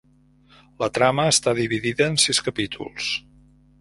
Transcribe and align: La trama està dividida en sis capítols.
La 0.83 0.87
trama 0.95 1.27
està 1.33 1.53
dividida 1.59 2.07
en 2.13 2.19
sis 2.25 2.41
capítols. 2.49 3.11